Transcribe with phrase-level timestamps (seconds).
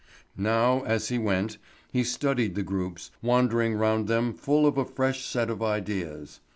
[0.35, 1.59] Now, as he went,
[1.91, 6.39] he studied the groups, wandering round them full of a fresh set of ideas.